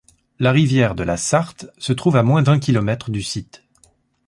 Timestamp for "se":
1.77-1.93